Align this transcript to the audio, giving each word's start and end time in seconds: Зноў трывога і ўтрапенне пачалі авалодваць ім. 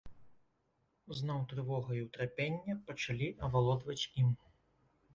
Зноў 1.19 1.39
трывога 1.51 1.91
і 1.99 2.03
ўтрапенне 2.07 2.73
пачалі 2.91 3.27
авалодваць 3.45 4.03
ім. 4.27 4.37